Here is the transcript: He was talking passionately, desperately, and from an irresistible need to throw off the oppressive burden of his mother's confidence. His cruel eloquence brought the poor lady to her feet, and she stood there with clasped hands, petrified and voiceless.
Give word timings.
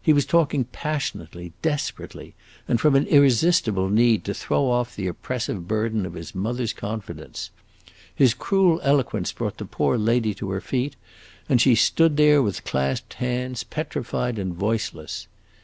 He 0.00 0.12
was 0.12 0.24
talking 0.26 0.62
passionately, 0.66 1.54
desperately, 1.60 2.36
and 2.68 2.80
from 2.80 2.94
an 2.94 3.04
irresistible 3.08 3.88
need 3.90 4.22
to 4.26 4.32
throw 4.32 4.70
off 4.70 4.94
the 4.94 5.08
oppressive 5.08 5.66
burden 5.66 6.06
of 6.06 6.14
his 6.14 6.36
mother's 6.36 6.72
confidence. 6.72 7.50
His 8.14 8.32
cruel 8.32 8.78
eloquence 8.84 9.32
brought 9.32 9.56
the 9.58 9.64
poor 9.64 9.98
lady 9.98 10.34
to 10.34 10.50
her 10.52 10.60
feet, 10.60 10.94
and 11.48 11.60
she 11.60 11.74
stood 11.74 12.16
there 12.16 12.40
with 12.40 12.62
clasped 12.62 13.14
hands, 13.14 13.64
petrified 13.64 14.38
and 14.38 14.54
voiceless. 14.54 15.26